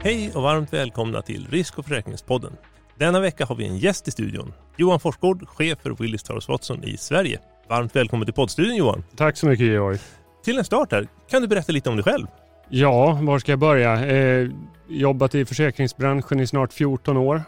[0.00, 2.52] Hej och varmt välkomna till Risk och försäkringspodden.
[2.98, 4.52] Denna vecka har vi en gäst i studion.
[4.76, 7.40] Johan Forsgård, chef för Willis Towers Watson i Sverige.
[7.68, 9.04] Varmt välkommen till poddstudion Johan.
[9.16, 9.98] Tack så mycket Georg.
[10.44, 12.26] Till en start här, kan du berätta lite om dig själv?
[12.68, 14.06] Ja, var ska jag börja?
[14.06, 14.50] Eh,
[14.88, 17.42] jobbat i försäkringsbranschen i snart 14 år.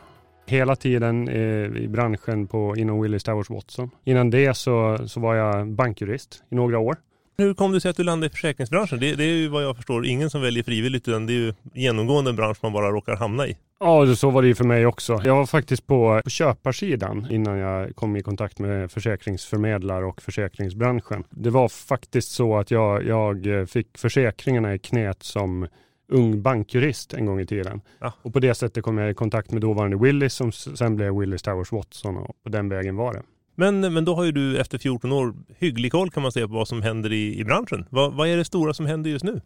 [0.47, 3.91] Hela tiden eh, i branschen på, inom Willis Towers Watson.
[4.05, 6.97] Innan det så, så var jag bankjurist i några år.
[7.41, 9.01] Hur kom det sig att du landade i försäkringsbranschen?
[9.01, 11.55] Det, det, är ju vad jag förstår ingen som väljer frivilligt utan det är ju
[11.75, 13.57] genomgående en bransch man bara råkar hamna i.
[13.81, 15.21] Ja, så var det ju för mig också.
[15.25, 21.25] Jag var faktiskt på, på köparsidan innan jag kom i kontakt med försäkringsförmedlare och försäkringsbranschen.
[21.31, 25.69] Det var faktiskt så att jag, jag fick försäkringarna i knät som
[26.09, 27.81] ung bankjurist en gång i tiden.
[27.99, 28.13] Ja.
[28.23, 31.43] Och på det sättet kom jag i kontakt med dåvarande Willis som sen blev Willis
[31.43, 33.23] Towers Watson och på den vägen var det.
[33.55, 36.55] Men, men då har ju du efter 14 år hygglig koll kan man säga på
[36.55, 37.87] vad som händer i, i branschen.
[37.91, 39.41] Vad, vad är det stora som händer just nu?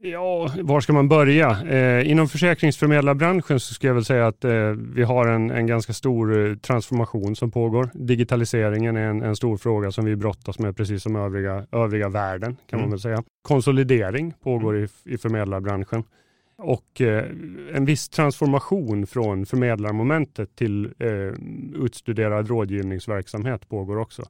[0.00, 1.62] Ja, var ska man börja?
[1.62, 5.92] Eh, inom försäkringsförmedlarbranschen så ska jag väl säga att eh, vi har en, en ganska
[5.92, 7.90] stor eh, transformation som pågår.
[7.94, 12.56] Digitaliseringen är en, en, stor fråga som vi brottas med precis som övriga, övriga världen
[12.66, 12.80] kan mm.
[12.80, 13.22] man väl säga.
[13.42, 14.88] Konsolidering pågår mm.
[15.04, 16.04] i, i förmedlarbranschen.
[16.58, 17.24] Och eh,
[17.74, 21.10] en viss transformation från förmedlarmomentet till eh,
[21.84, 24.22] utstuderad rådgivningsverksamhet pågår också.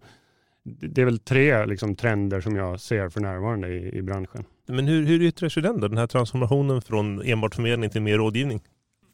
[0.65, 4.45] Det är väl tre liksom, trender som jag ser för närvarande i, i branschen.
[4.67, 8.19] Men hur, hur yttrar sig den då, den här transformationen från enbart förmedling till mer
[8.19, 8.61] rådgivning?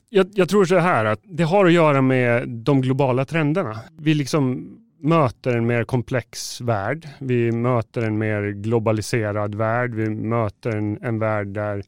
[0.09, 3.81] Jag, jag, tror så här att det har att göra med de globala trenderna.
[3.99, 7.09] Vi liksom möter en mer komplex värld.
[7.21, 9.95] Vi möter en mer globaliserad värld.
[9.95, 11.83] Vi möter en, en värld där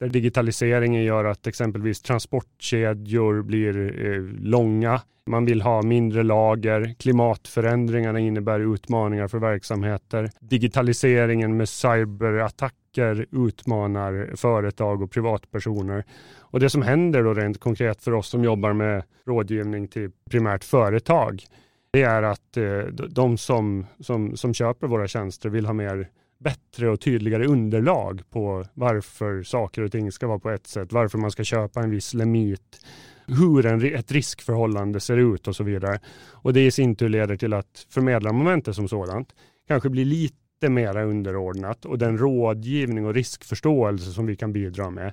[0.00, 5.00] där digitaliseringen gör att exempelvis transportkedjor blir eh, långa.
[5.26, 6.94] Man vill ha mindre lager.
[6.98, 10.30] Klimatförändringarna innebär utmaningar för verksamheter.
[10.40, 16.04] Digitaliseringen med cyberattacker utmanar företag och privatpersoner.
[16.38, 20.64] Och det som händer då rent konkret för oss som jobbar med rådgivning till primärt
[20.64, 21.42] företag
[21.90, 22.80] det är att eh,
[23.10, 28.64] de som, som, som köper våra tjänster vill ha mer bättre och tydligare underlag på
[28.74, 32.14] varför saker och ting ska vara på ett sätt, varför man ska köpa en viss
[32.14, 32.80] limit,
[33.26, 36.00] hur en, ett riskförhållande ser ut och så vidare.
[36.30, 39.34] Och det i sin tur leder till att förmedlarmomentet som sådant
[39.68, 45.12] kanske blir lite mera underordnat och den rådgivning och riskförståelse som vi kan bidra med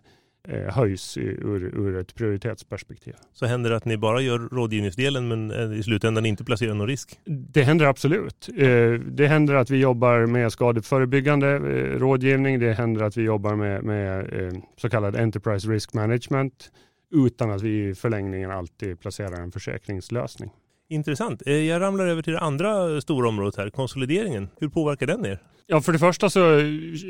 [0.69, 3.13] höjs ur, ur ett prioritetsperspektiv.
[3.33, 6.87] Så händer det att ni bara gör rådgivningsdelen men eh, i slutändan inte placerar någon
[6.87, 7.19] risk?
[7.25, 8.49] Det händer absolut.
[8.57, 11.59] Eh, det händer att vi jobbar med skadeförebyggande
[11.97, 12.59] rådgivning.
[12.59, 14.25] Det händer att vi jobbar med, med
[14.77, 16.71] så kallad Enterprise Risk Management
[17.11, 20.51] utan att vi i förlängningen alltid placerar en försäkringslösning.
[20.89, 21.41] Intressant.
[21.45, 24.49] Jag ramlar över till det andra stora området här, konsolideringen.
[24.59, 25.39] Hur påverkar den er?
[25.67, 26.61] Ja, för det första så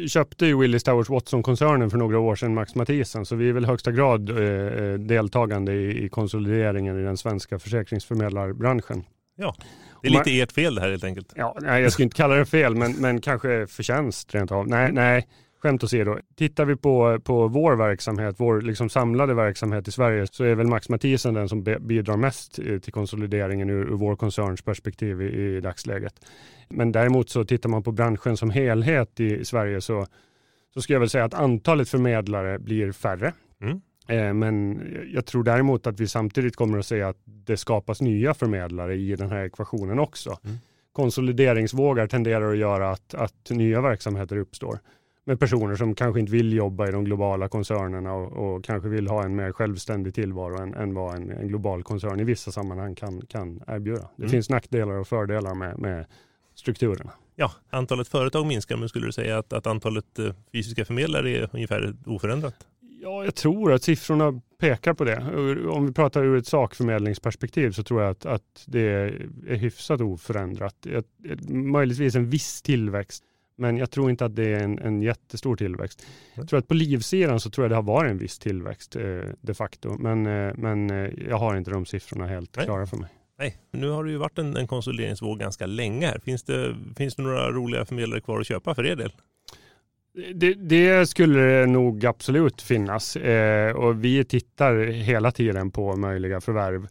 [0.08, 3.66] köpte ju Willis Towers Watson-koncernen för några år sedan Max Mathisen, så vi är väl
[3.66, 9.04] högsta grad eh, deltagande i, i konsolideringen i den svenska försäkringsförmedlarbranschen.
[9.38, 9.56] Ja,
[10.02, 11.34] det är lite ert fel det här helt enkelt.
[11.36, 14.68] Ja, nej, jag skulle inte kalla det fel, men, men kanske förtjänst rent av.
[14.68, 15.28] Nej, nej,
[15.66, 16.18] skämt åsido.
[16.36, 20.68] Tittar vi på, på vår verksamhet, vår liksom samlade verksamhet i Sverige, så är väl
[20.68, 25.58] Max Mathisen den som bidrar mest eh, till konsolideringen ur, ur vår koncerns perspektiv i,
[25.58, 26.14] i dagsläget.
[26.70, 30.06] Men däremot så tittar man på branschen som helhet i Sverige så,
[30.74, 33.34] så skulle jag väl säga att antalet förmedlare blir färre.
[33.62, 33.82] Mm.
[34.08, 34.82] Eh, men
[35.14, 39.16] jag tror däremot att vi samtidigt kommer att se att det skapas nya förmedlare i
[39.16, 40.38] den här ekvationen också.
[40.44, 40.58] Mm.
[40.92, 44.80] Konsolideringsvågar tenderar att göra att, att nya verksamheter uppstår
[45.26, 49.08] med personer som kanske inte vill jobba i de globala koncernerna och, och kanske vill
[49.08, 52.96] ha en mer självständig tillvaro än, än vad en, en, global koncern i vissa sammanhang
[52.96, 54.10] kan, kan erbjuda.
[54.16, 54.30] Det mm.
[54.30, 56.06] finns nackdelar och fördelar med, med
[56.56, 57.12] strukturerna.
[57.36, 61.50] Ja, antalet företag minskar, men skulle du säga att, att antalet eh, fysiska förmedlare är
[61.54, 62.56] ungefär oförändrat?
[63.02, 65.18] Ja, jag tror att siffrorna pekar på det.
[65.70, 68.82] Om vi pratar ur ett sakförmedlingsperspektiv så tror jag att, att det
[69.48, 70.88] är hyfsat oförändrat.
[71.50, 73.24] Möjligtvis en viss tillväxt,
[73.58, 76.06] men jag tror inte att det är en, en jättestor tillväxt.
[76.36, 79.02] Jag tror att på livsidan så tror jag det har varit en viss tillväxt eh,
[79.42, 80.90] de facto, men, eh, men
[81.30, 82.66] jag har inte de siffrorna helt Nej.
[82.66, 83.10] klara för mig.
[83.40, 86.20] Nej, nu har det ju varit en, en konsolideringsvåg ganska länge här.
[86.20, 89.12] Finns det, finns det några roliga förmedlare kvar att köpa för er del?
[90.34, 96.42] Det, det, skulle det nog absolut finnas eh, och vi tittar hela tiden på möjliga
[96.42, 96.88] förvärv.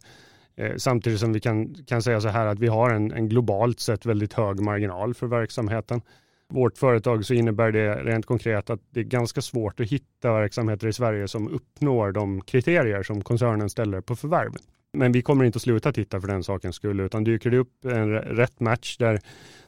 [0.55, 3.79] Eh, samtidigt som vi kan, kan säga så här att vi har en, en, globalt
[3.79, 6.01] sett väldigt hög marginal för verksamheten.
[6.49, 10.87] Vårt företag så innebär det rent konkret att det är ganska svårt att hitta verksamheter
[10.87, 14.51] i Sverige som uppnår de kriterier som koncernen ställer på förvärv.
[14.93, 17.85] Men vi kommer inte att sluta titta för den sakens skull, utan dyker det upp
[17.85, 19.19] en rätt match där,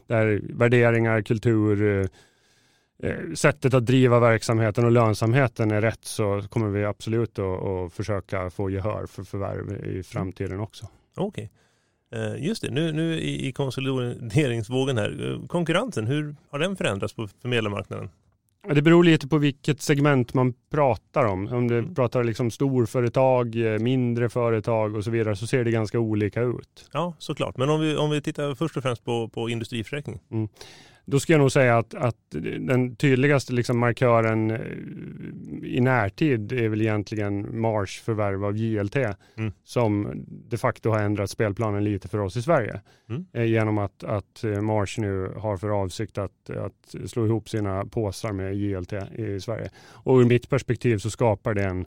[0.08, 2.00] där värderingar, kultur,
[3.04, 7.64] eh, eh, sättet att driva verksamheten och lönsamheten är rätt så kommer vi absolut att,
[7.64, 10.88] att försöka få gehör för förvärv i framtiden också.
[11.16, 11.28] Okej.
[11.44, 11.50] Okay.
[12.38, 18.10] Just det, nu, nu i konsolideringsvågen här, konkurrensen, hur har den förändrats på förmedlarmarknaden?
[18.70, 21.48] Det beror lite på vilket segment man pratar om.
[21.48, 21.96] Om du mm.
[21.96, 26.90] pratar liksom storföretag, eh, mindre företag och så vidare så ser det ganska olika ut.
[26.94, 27.58] Ja, såklart.
[27.58, 30.20] Men om vi, om vi tittar först och främst på, på industriförsäkring.
[30.32, 30.50] Mm.
[31.10, 32.18] Då ska jag nog säga att, att
[32.60, 34.60] den tydligaste liksom markören eh,
[35.64, 39.52] i närtid är väl egentligen Mars förvärv av JLT mm.
[39.64, 42.82] som de facto har ändrat spelplanen lite för oss i Sverige.
[43.10, 43.26] Mm.
[43.34, 47.86] Eh, genom att, att eh, Mars nu har för avsikt att, att slå ihop sina
[47.86, 49.70] påsar med JLT i Sverige.
[49.90, 51.86] Och ur mitt perspektiv så skapar det en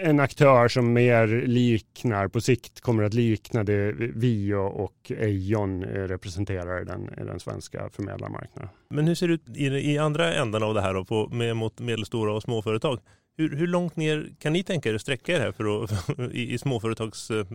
[0.00, 5.88] en aktör som mer liknar, på sikt kommer att likna det Vio och Ejon eh,
[5.88, 8.70] representerar i den, i den svenska förmedlarmarknaden.
[8.90, 11.56] Men hur ser det ut i, i andra ändan av det här då, på, med,
[11.56, 12.98] mot medelstora och småföretag?
[13.36, 16.54] Hur, hur långt ner kan ni tänka er att sträcka er här för att, i,
[16.54, 17.46] i småföretags eh,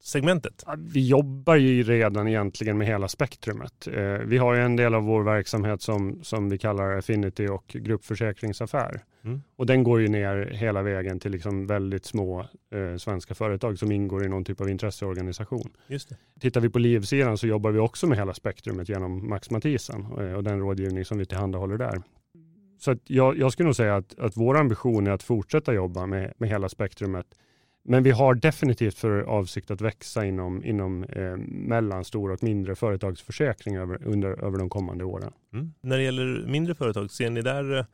[0.00, 0.64] segmentet?
[0.78, 3.86] Vi jobbar ju redan egentligen med hela spektrumet.
[3.86, 7.66] Eh, vi har ju en del av vår verksamhet som, som vi kallar Affinity och
[7.66, 9.00] gruppförsäkringsaffär.
[9.24, 9.42] Mm.
[9.56, 13.92] Och den går ju ner hela vägen till liksom väldigt små eh, svenska företag som
[13.92, 15.70] ingår i någon typ av intresseorganisation.
[15.86, 16.16] Just det.
[16.40, 20.32] Tittar vi på livsidan så jobbar vi också med hela spektrumet genom Max Mathisen eh,
[20.32, 22.02] och den rådgivning som vi tillhandahåller där.
[22.78, 26.32] Så jag, jag skulle nog säga att, att vår ambition är att fortsätta jobba med,
[26.38, 27.26] med hela spektrumet
[27.84, 33.76] men vi har definitivt för avsikt att växa inom, inom eh, mellanstora och mindre företagsförsäkring
[33.76, 35.32] över, under, över de kommande åren.
[35.52, 35.72] Mm.
[35.80, 37.84] När det gäller mindre företag, ser ni där, eh,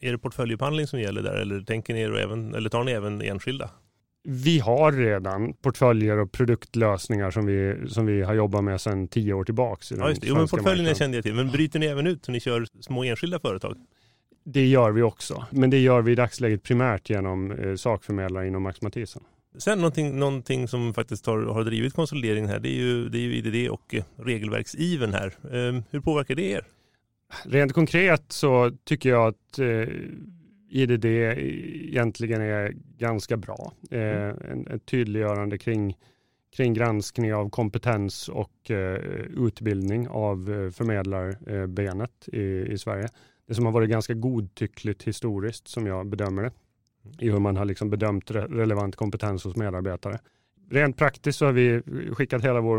[0.00, 3.70] är det portföljupphandling som gäller där eller, tänker ni även, eller tar ni även enskilda?
[4.28, 9.32] Vi har redan portföljer och produktlösningar som vi, som vi har jobbat med sedan tio
[9.34, 9.94] år tillbaka.
[9.98, 10.28] Ja, just det.
[10.28, 11.34] Jo, men portföljen kände jag till.
[11.34, 13.76] Men bryter ni även ut så ni kör små enskilda företag?
[14.44, 18.62] Det gör vi också, men det gör vi i dagsläget primärt genom eh, sakförmedlare inom
[18.62, 19.22] Max Matthiessen.
[19.58, 23.22] Sen någonting, någonting som faktiskt har, har drivit konsolideringen här, det är ju, det är
[23.22, 25.26] ju IDD och eh, regelverksiven här.
[25.26, 26.64] Eh, hur påverkar det er?
[27.44, 29.88] Rent konkret så tycker jag att eh,
[30.68, 33.72] IDD egentligen är ganska bra.
[33.90, 34.36] Eh, mm.
[34.50, 35.96] en, ett tydliggörande kring,
[36.56, 39.00] kring granskning av kompetens och eh,
[39.46, 42.42] utbildning av eh, förmedlarbenet i,
[42.72, 43.08] i Sverige
[43.46, 46.50] det som har varit ganska godtyckligt historiskt som jag bedömer det
[47.18, 50.18] i hur man har liksom bedömt relevant kompetens hos medarbetare.
[50.70, 51.82] Rent praktiskt så har vi
[52.12, 52.78] skickat hela vår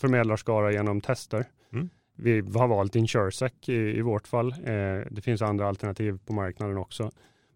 [0.00, 1.44] förmedlarskara genom tester.
[1.72, 1.88] Mm.
[2.16, 4.52] Vi har valt Insuresec i, i vårt fall.
[4.52, 7.10] Eh, det finns andra alternativ på marknaden också.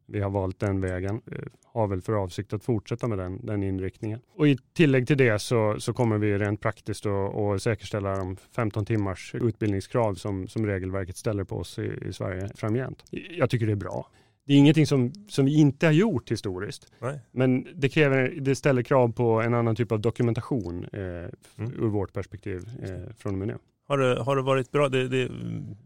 [0.06, 1.20] Vi har valt den vägen.
[1.64, 4.20] Har väl för avsikt att fortsätta med den, den inriktningen.
[4.36, 8.86] Och i tillägg till det så, så kommer vi rent praktiskt att säkerställa de 15
[8.86, 13.04] timmars utbildningskrav som, som regelverket ställer på oss i, i Sverige framgent.
[13.10, 14.10] Jag tycker det är bra.
[14.46, 16.92] Det är ingenting som, som vi inte har gjort historiskt.
[16.98, 17.20] Nej.
[17.30, 21.72] Men det, kräver, det ställer krav på en annan typ av dokumentation eh, mm.
[21.78, 23.58] ur vårt perspektiv eh, från och med nu.
[23.88, 24.88] Har det, har det varit bra?
[24.88, 25.30] Det, det,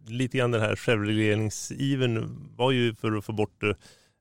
[0.06, 3.70] lite grann den här självregleringsiven var ju för att få bort eh,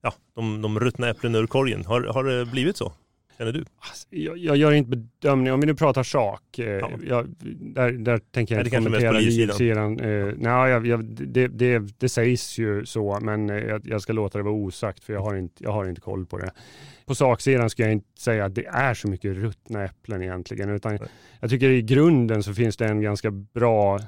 [0.08, 1.86] ja, de, de ruttna äpplen ur korgen.
[1.86, 2.94] Har, har det blivit så?
[3.38, 3.66] Känner du?
[3.80, 6.90] Alltså, jag, jag, gör inte bedömning, om vi nu pratar sak, eh, ja.
[7.08, 7.28] jag,
[7.60, 10.00] där, där tänker jag inte kommentera livsidan.
[10.00, 14.38] Eh, nej, jag, jag, det, det, det sägs ju så, men eh, jag, ska låta
[14.38, 16.52] det vara osagt för jag har, inte, jag har inte koll på det.
[17.06, 20.96] På saksidan ska jag inte säga att det är så mycket ruttna äpplen egentligen, utan
[20.96, 21.10] nej.
[21.40, 24.00] jag tycker i grunden så finns det en ganska bra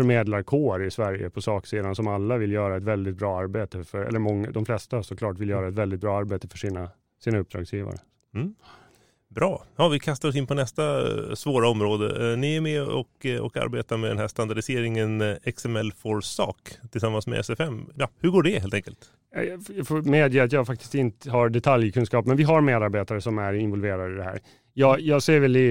[0.00, 4.18] förmedlarkår i Sverige på saksidan som alla vill göra ett väldigt bra arbete för, eller
[4.18, 7.96] många, de flesta såklart vill göra ett väldigt bra arbete för sina, sina uppdragsgivare.
[8.34, 8.54] Mm.
[9.34, 9.64] Bra.
[9.76, 12.32] Ja, vi kastar oss in på nästa eh, svåra område.
[12.32, 16.56] Eh, ni är med och, eh, och arbetar med den här standardiseringen XML for SAK
[16.90, 17.86] tillsammans med SFM.
[17.96, 18.98] Ja, hur går det helt enkelt?
[19.68, 23.52] Jag får medge att jag faktiskt inte har detaljkunskap, men vi har medarbetare som är
[23.52, 24.40] involverade i det här.
[24.74, 25.70] Jag, jag ser väl i,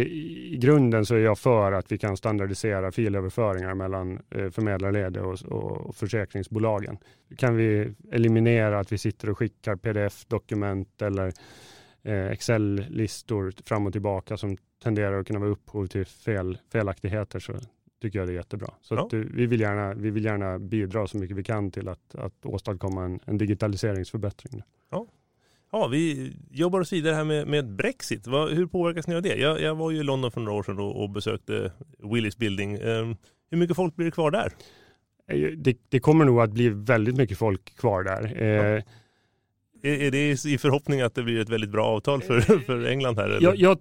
[0.54, 5.42] i grunden så är jag för att vi kan standardisera filöverföringar mellan eh, förmedlarled och,
[5.46, 6.98] och försäkringsbolagen.
[7.38, 11.34] Kan vi eliminera att vi sitter och skickar pdf-dokument eller
[12.04, 17.54] Excel-listor fram och tillbaka som tenderar att kunna vara upphov till fel, felaktigheter så
[18.02, 18.74] tycker jag det är jättebra.
[18.82, 19.10] Så ja.
[19.14, 22.46] eh, vi, vill gärna, vi vill gärna bidra så mycket vi kan till att, att
[22.46, 24.62] åstadkomma en, en digitaliseringsförbättring.
[24.92, 25.08] Ja.
[25.72, 28.28] Ja, vi jobbar oss vidare här med, med Brexit.
[28.28, 29.36] Vad, hur påverkas ni av det?
[29.36, 31.72] Jag, jag, var ju i London för några år sedan och, och besökte
[32.14, 32.82] Willis Building.
[32.82, 33.18] Um,
[33.52, 34.54] hur mycket folk blir kvar där?
[35.28, 38.44] Eh, det, det, kommer nog att bli väldigt mycket folk kvar där.
[38.44, 38.78] Ja.
[38.78, 38.84] Eh,
[39.84, 43.18] är, är, det i förhoppning att det blir ett väldigt bra avtal för, för England
[43.18, 43.30] här?
[43.30, 43.42] Eller?
[43.42, 43.78] Jag, jag,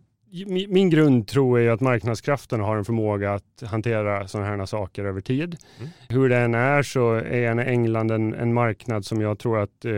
[0.68, 5.56] Min grundtro är att marknadskrafterna har en förmåga att hantera sådana här saker över tid.
[5.78, 5.90] Mm.
[6.08, 9.92] Hur det än är så är England en, en marknad som jag tror att eh,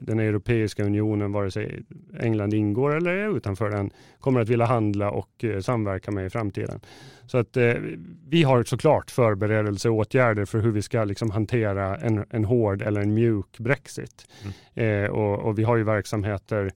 [0.00, 1.82] den Europeiska unionen, vare sig
[2.20, 3.90] England ingår eller är utanför den,
[4.20, 6.80] kommer att vilja handla och eh, samverka med i framtiden.
[7.26, 7.74] Så att eh,
[8.28, 13.14] vi har såklart förberedelseåtgärder för hur vi ska liksom hantera en, en hård eller en
[13.14, 14.26] mjuk Brexit.
[14.74, 15.04] Mm.
[15.04, 16.72] Eh, och, och vi har ju verksamheter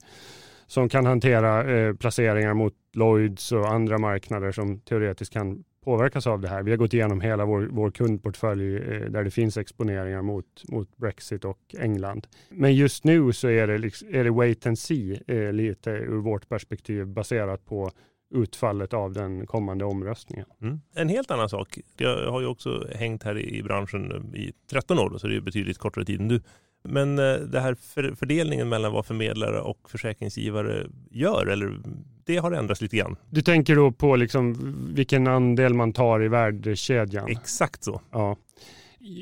[0.67, 6.41] som kan hantera eh, placeringar mot Lloyds och andra marknader som teoretiskt kan påverkas av
[6.41, 6.63] det här.
[6.63, 10.97] Vi har gått igenom hela vår, vår kundportfölj eh, där det finns exponeringar mot, mot
[10.97, 12.27] Brexit och England.
[12.49, 16.17] Men just nu så är det, liksom, är det wait and see eh, lite ur
[16.17, 17.91] vårt perspektiv baserat på
[18.29, 20.45] utfallet av den kommande omröstningen.
[20.61, 20.81] Mm.
[20.95, 21.79] En helt annan sak.
[21.97, 25.77] Jag har ju också hängt här i branschen i 13 år, så det är betydligt
[25.77, 26.41] kortare tid än du.
[26.83, 27.75] Men eh, det här
[28.15, 31.79] fördelningen mellan vad förmedlare och försäkringsgivare gör, eller
[32.25, 33.15] det har ändrats lite grann.
[33.29, 34.55] Du tänker då på liksom
[34.95, 37.27] vilken andel man tar i värdekedjan?
[37.29, 38.01] Exakt så.
[38.11, 38.37] Ja.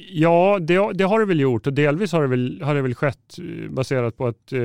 [0.09, 2.95] Ja, det, det, har det väl gjort och delvis har det väl, har det väl
[2.95, 4.59] skett eh, baserat på att eh,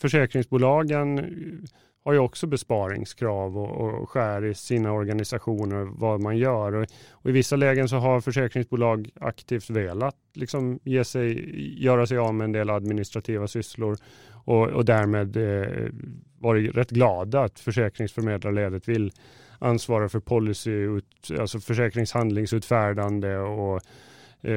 [0.00, 1.18] försäkringsbolagen
[2.06, 6.74] har ju också besparingskrav och, och skär i sina organisationer vad man gör.
[6.74, 12.18] Och, och, I vissa lägen så har försäkringsbolag aktivt velat liksom ge sig, göra sig
[12.18, 13.96] av med en del administrativa sysslor
[14.44, 15.90] och, och därmed eh,
[16.38, 19.12] varit rätt glada att försäkringsförmedlarledet vill
[19.58, 21.00] ansvara för policy,
[21.38, 23.82] alltså försäkringshandlingsutfärdande och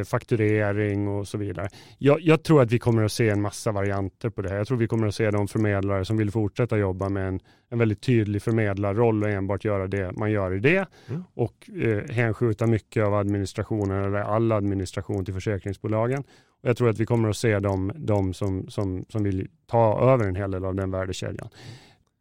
[0.03, 1.69] fakturering och så vidare.
[1.97, 4.57] Jag, jag, tror att vi kommer att se en massa varianter på det här.
[4.57, 7.79] Jag tror vi kommer att se de förmedlare som vill fortsätta jobba med en, en
[7.79, 11.23] väldigt tydlig förmedlarroll och enbart göra det man gör i det mm.
[11.33, 16.23] och eh, hänskjuta mycket av administrationen eller all administration till försäkringsbolagen.
[16.61, 20.13] Och jag tror att vi kommer att se de, de som, som, som vill ta
[20.13, 21.49] över en hel del av den värdekedjan.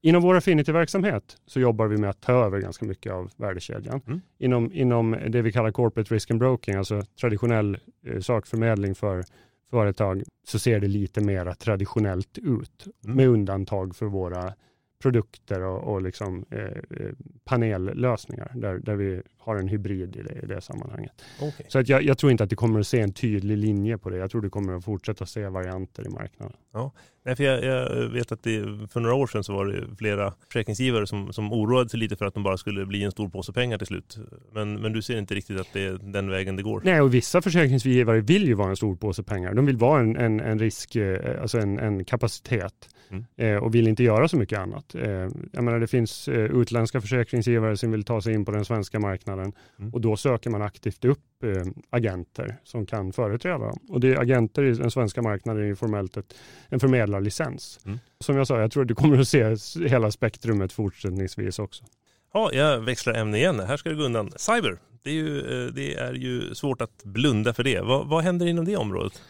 [0.02, 4.00] Inom vår Affinity-verksamhet så jobbar vi med att ta över ganska mycket av värdekedjan.
[4.06, 4.20] Mm.
[4.38, 9.24] Inom, inom det vi kallar corporate risk and broking, alltså traditionell eh, sakförmedling för
[9.70, 12.86] företag, så ser det lite mer traditionellt ut.
[13.04, 13.16] Mm.
[13.16, 14.54] Med undantag för våra
[15.02, 17.12] produkter och, och liksom, eh, eh,
[17.44, 21.12] panellösningar där, där vi har en hybrid i det, i det sammanhanget.
[21.40, 21.66] Okay.
[21.68, 24.10] Så att jag, jag, tror inte att du kommer att se en tydlig linje på
[24.10, 24.16] det.
[24.16, 26.56] Jag tror du kommer att fortsätta se varianter i marknaden.
[26.72, 26.92] Ja.
[27.24, 30.34] Nej, för jag, jag vet att det, för några år sedan så var det flera
[30.46, 33.52] försäkringsgivare som, som oroade sig lite för att de bara skulle bli en stor påse
[33.52, 34.18] pengar till slut.
[34.52, 36.82] Men, men du ser inte riktigt att det är den vägen det går?
[36.84, 39.54] Nej, och vissa försäkringsgivare vill ju vara en stor påse pengar.
[39.54, 43.24] De vill vara en, en, en risk, eh, alltså en, en kapacitet mm.
[43.36, 44.94] eh, och vill inte göra så mycket annat.
[44.94, 48.64] Eh, jag menar, det finns eh, utländska försäkringsgivare som vill ta sig in på den
[48.64, 49.92] svenska marknaden mm.
[49.92, 53.78] och då söker man aktivt upp eh, agenter som kan företräda dem.
[53.88, 56.34] Och det är agenter i den svenska marknaden är formellt ett,
[56.68, 57.80] en förmedlarlicens.
[57.84, 57.98] Mm.
[58.20, 59.56] Som jag sa, jag tror att du kommer att se
[59.88, 61.84] hela spektrumet fortsättningsvis också.
[62.32, 63.60] Ja, jag växlar ämne igen.
[63.60, 64.30] Här ska det gå undan.
[64.36, 67.80] Cyber, det är ju, eh, det är ju svårt att blunda för det.
[67.80, 69.22] Vad, vad händer inom det området?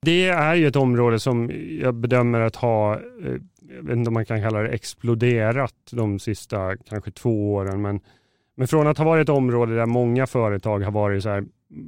[0.00, 3.00] Det är ju ett område som jag bedömer att ha, eh,
[3.68, 8.00] jag vet inte om man kan kalla det exploderat de sista kanske två åren, men,
[8.58, 11.44] men från att ha varit ett område där många företag har varit så här,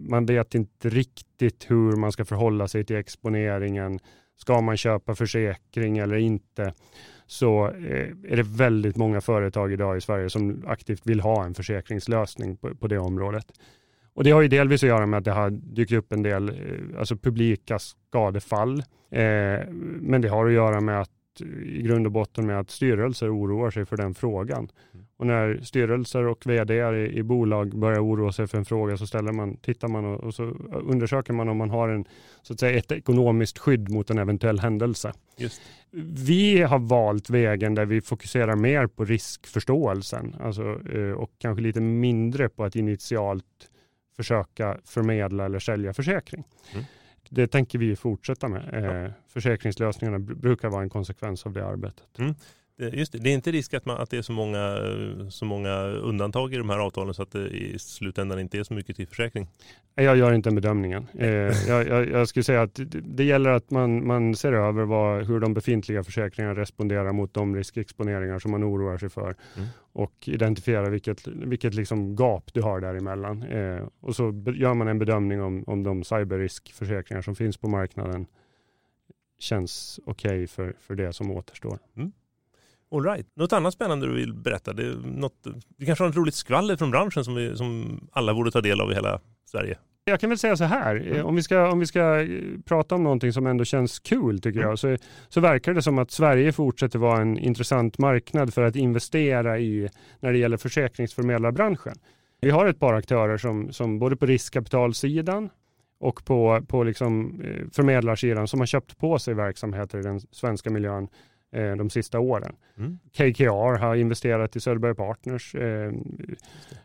[0.09, 3.99] man vet inte riktigt hur man ska förhålla sig till exponeringen.
[4.37, 6.75] Ska man köpa försäkring eller inte?
[7.27, 11.55] Så eh, är det väldigt många företag idag i Sverige som aktivt vill ha en
[11.55, 13.47] försäkringslösning på, på det området.
[14.15, 16.49] Och det har ju delvis att göra med att det har dykt upp en del
[16.49, 18.79] eh, alltså publika skadefall.
[19.11, 19.61] Eh,
[20.01, 21.11] men det har att göra med att
[21.43, 24.69] i grund och botten med att styrelser oroar sig för den frågan.
[24.95, 25.07] Mm.
[25.17, 29.07] Och när styrelser och vd i, i, bolag börjar oroa sig för en fråga så
[29.07, 30.43] ställer man, tittar man och, och, så
[30.73, 32.05] undersöker man om man har en,
[32.43, 35.13] så att säga, ett ekonomiskt skydd mot en eventuell händelse.
[35.37, 35.63] Just.
[36.27, 41.81] Vi har valt vägen där vi fokuserar mer på riskförståelsen alltså, eh, och kanske lite
[41.81, 43.45] mindre på att initialt
[44.17, 46.45] försöka förmedla eller sälja försäkring.
[46.73, 46.85] Mm.
[47.33, 48.69] Det tänker vi fortsätta med.
[48.73, 48.79] Ja.
[48.79, 52.19] Eh, försäkringslösningarna brukar vara en konsekvens av det arbetet.
[52.19, 52.35] Mm.
[52.93, 54.79] Just det, det är inte risk att, man, att det är så många,
[55.31, 58.75] så många undantag i de här avtalen så att det i slutändan inte är så
[58.75, 59.49] mycket till försäkring?
[59.95, 61.07] Jag gör inte den bedömningen.
[61.19, 61.29] Eh,
[61.69, 65.41] jag, jag, jag, skulle säga att det gäller att man, man ser över vad, hur
[65.41, 69.69] de befintliga försäkringarna responderar mot de riskexponeringar som man oroar sig för mm.
[69.93, 73.43] och identifiera vilket, vilket liksom gap du har däremellan.
[73.43, 78.27] Eh, och så gör man en bedömning om, om de cyberriskförsäkringar som finns på marknaden
[79.39, 81.79] känns okej okay för, för det som återstår.
[81.97, 82.13] Mm.
[82.93, 83.27] All right.
[83.37, 84.73] Något annat spännande du vill berätta?
[84.73, 85.47] Det, är något,
[85.79, 88.81] det kanske har ett roligt skvaller från branschen som, vi, som alla borde ta del
[88.81, 89.79] av i hela Sverige?
[90.05, 91.27] Jag kan väl säga så här, mm.
[91.27, 92.27] om, vi ska, om vi ska
[92.65, 94.97] prata om någonting som ändå känns kul tycker jag, så,
[95.29, 99.89] så verkar det som att Sverige fortsätter vara en intressant marknad för att investera i
[100.21, 101.95] när det gäller försäkringsförmedlarbranschen.
[102.41, 105.51] Vi har ett par aktörer som, som både på riskkapitalsidan
[106.01, 110.71] och på, på liksom eh, förmedlarsidan som har köpt på sig verksamheter i den svenska
[110.71, 111.09] miljön
[111.53, 112.57] eh, de sista åren.
[112.79, 112.99] Mm.
[113.13, 115.55] KKR har investerat i Söderberg Partners.
[115.55, 115.93] Eh,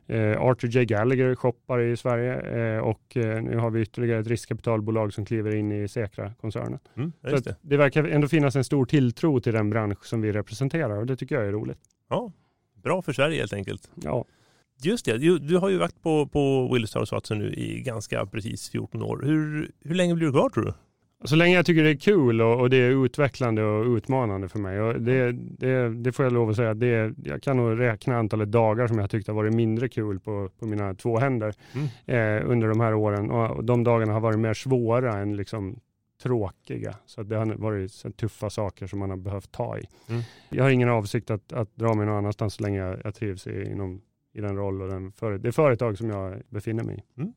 [0.07, 0.85] eh, Arthur J.
[0.85, 5.71] Gallagher shoppar i Sverige eh, och nu har vi ytterligare ett riskkapitalbolag som kliver in
[5.71, 6.79] i Säkra-koncernen.
[6.95, 7.55] Mm, det.
[7.61, 11.15] det verkar ändå finnas en stor tilltro till den bransch som vi representerar och det
[11.15, 11.79] tycker jag är roligt.
[12.09, 12.31] Ja,
[12.83, 13.91] bra för Sverige helt enkelt.
[13.95, 14.25] Ja.
[14.83, 16.95] Just det, du, du har ju varit på, på Willys
[17.29, 19.21] nu i ganska precis 14 år.
[19.23, 20.73] Hur, hur länge blir du kvar tror du?
[21.25, 24.59] Så länge jag tycker det är kul och, och det är utvecklande och utmanande för
[24.59, 24.81] mig.
[24.81, 26.73] Och det, det, det får jag lov att säga.
[26.73, 30.49] Det, jag kan nog räkna antalet dagar som jag tyckte har varit mindre kul på,
[30.59, 31.87] på mina två händer mm.
[32.05, 33.31] eh, under de här åren.
[33.31, 35.79] Och, och de dagarna har varit mer svåra än liksom
[36.23, 36.95] tråkiga.
[37.05, 39.87] Så det har varit tuffa saker som man har behövt ta i.
[40.09, 40.21] Mm.
[40.49, 43.47] Jag har ingen avsikt att, att dra mig någon annanstans så länge jag, jag trivs
[43.47, 44.01] i, inom,
[44.33, 47.21] i den roll och den för, det företag som jag befinner mig i.
[47.21, 47.33] Mm.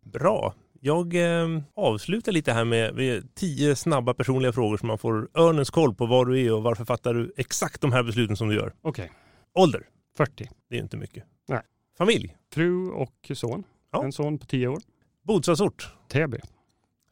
[0.00, 0.54] Bra.
[0.86, 5.70] Jag eh, avslutar lite här med, med tio snabba personliga frågor som man får örnens
[5.70, 8.54] koll på var du är och varför fattar du exakt de här besluten som du
[8.54, 8.72] gör.
[8.82, 9.12] Okej.
[9.54, 9.86] Ålder?
[10.16, 10.50] 40.
[10.70, 11.24] Det är inte mycket.
[11.48, 11.60] Nej.
[11.98, 12.36] Familj?
[12.52, 13.64] Fru och son.
[13.92, 14.04] Ja.
[14.04, 14.78] En son på tio år.
[15.22, 15.88] Bostadsort?
[16.08, 16.38] Täby.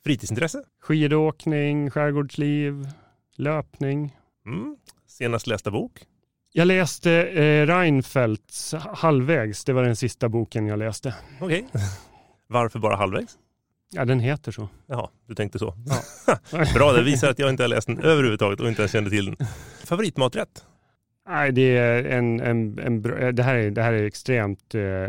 [0.04, 0.64] Fritidsintresse?
[0.80, 2.88] Skidåkning, skärgårdsliv,
[3.36, 4.16] löpning.
[4.46, 4.76] Mm.
[5.06, 6.06] Senast lästa bok?
[6.52, 9.64] Jag läste eh, Reinfeldts Halvvägs.
[9.64, 11.14] Det var den sista boken jag läste.
[11.40, 11.68] Okej.
[12.46, 13.38] Varför bara halvvägs?
[13.94, 14.68] Ja, den heter så.
[14.86, 15.74] Jaha, du tänkte så.
[15.86, 16.38] Ja.
[16.74, 19.24] Bra, det visar att jag inte har läst den överhuvudtaget och inte ens kände till
[19.24, 19.36] den.
[19.84, 20.64] Favoritmaträtt?
[21.28, 23.02] Nej, det är en, en, en,
[23.34, 25.08] det, här är, det här är extremt eh,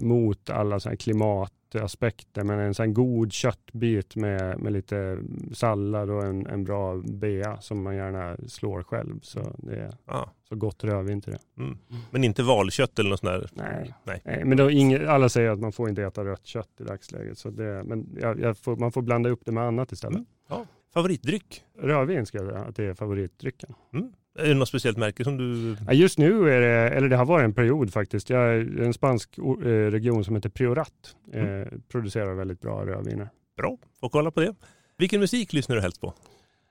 [0.00, 5.18] mot alla så klimat aspekter, men en sån god köttbit med, med lite
[5.52, 9.20] sallad och en, en bra bea som man gärna slår själv.
[9.22, 10.28] Så det är ah.
[10.48, 11.62] så gott rödvin till det.
[11.62, 11.78] Mm.
[12.10, 13.50] Men inte valkött eller något sånt där?
[13.52, 14.22] Nej, Nej.
[14.24, 17.38] Nej men då inget, alla säger att man får inte äta rött kött i dagsläget.
[17.38, 20.16] Så det, men jag, jag får, man får blanda upp det med annat istället.
[20.16, 20.26] Mm.
[20.48, 20.66] Ja.
[20.94, 21.62] Favoritdryck?
[21.78, 23.74] Rödvin ska jag säga att det är favoritdrycken.
[23.92, 24.12] Mm.
[24.38, 25.76] Är det något speciellt märke som du...
[25.86, 28.30] Ja, just nu är det, eller det har varit en period faktiskt.
[28.30, 31.16] Jag är en spansk eh, region som heter Priorat.
[31.32, 31.82] Eh, mm.
[31.88, 33.28] producerar väldigt bra rödviner.
[33.56, 34.54] Bra, får kolla på det.
[34.98, 36.14] Vilken musik lyssnar du helst på?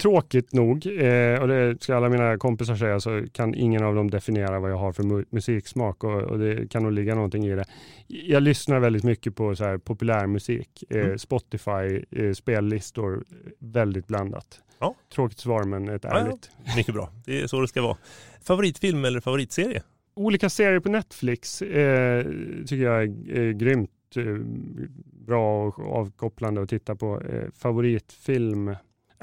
[0.01, 4.11] Tråkigt nog, eh, och det ska alla mina kompisar säga, så kan ingen av dem
[4.11, 7.55] definiera vad jag har för mu musiksmak och, och, det kan nog ligga någonting i
[7.55, 7.65] det.
[8.07, 11.17] Jag lyssnar väldigt mycket på så här populärmusik, eh, mm.
[11.17, 13.23] Spotify, eh, spellistor,
[13.59, 14.61] väldigt blandat.
[14.79, 14.95] Ja.
[15.15, 16.51] Tråkigt svar men ett ärligt.
[16.65, 17.97] Ja, mycket bra, det är så det ska vara.
[18.41, 19.83] Favoritfilm eller favoritserie?
[20.15, 22.25] Olika serier på Netflix eh,
[22.67, 24.23] tycker jag är, är grymt eh,
[25.27, 27.21] bra och avkopplande att titta på.
[27.21, 28.75] Eh, favoritfilm?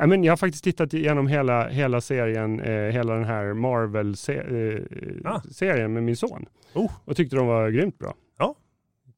[0.02, 5.84] I men jag har faktiskt tittat igenom hela, hela serien, eh, hela den här Marvel-serien
[5.84, 5.88] ah.
[5.88, 6.46] med min son.
[6.74, 6.92] Oh.
[7.04, 8.14] Och tyckte de var grymt bra.
[8.38, 8.54] Ja,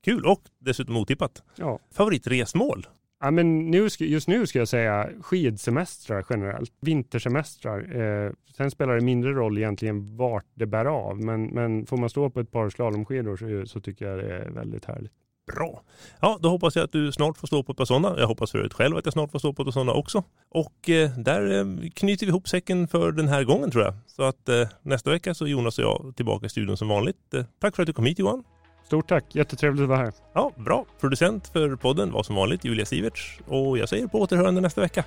[0.04, 1.42] kul och dessutom otippat.
[1.56, 1.78] Ja.
[1.92, 2.86] Favoritresmål?
[3.20, 7.96] Ja, men nu, just nu ska jag säga skidsemestrar generellt, vintersemestrar.
[8.00, 12.10] Eh, sen spelar det mindre roll egentligen vart det bär av, men, men får man
[12.10, 15.12] stå på ett par slalomskidor så, så tycker jag det är väldigt härligt.
[15.54, 15.82] Bra.
[16.20, 18.14] Ja, då hoppas jag att du snart får stå på ett par sådana.
[18.18, 20.24] Jag hoppas förut själv att jag snart får stå på ett par sådana också.
[20.48, 23.94] Och eh, där eh, knyter vi ihop säcken för den här gången tror jag.
[24.06, 27.34] Så att eh, nästa vecka så är Jonas och jag tillbaka i studion som vanligt.
[27.34, 28.44] Eh, tack för att du kom hit Johan.
[28.86, 30.12] Stort tack, jättetrevligt att vara här.
[30.34, 30.84] Ja, bra.
[31.00, 35.04] Producent för podden var som vanligt Julia Siverts och jag säger på återhörande nästa vecka.